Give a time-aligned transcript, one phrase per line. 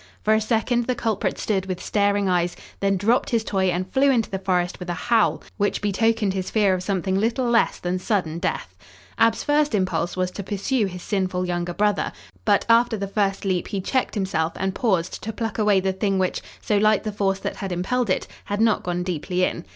[0.23, 4.09] For a second the culprit stood with staring eyes, then dropped his toy and flew
[4.09, 7.99] into the forest with a howl which betokened his fear of something little less than
[7.99, 8.75] sudden death.
[9.19, 12.11] Ab's first impulse was to pursue his sinful younger brother,
[12.45, 16.17] but, after the first leap, he checked himself and paused to pluck away the thing
[16.17, 19.63] which, so light the force that had impelled it, had not gone deeply in.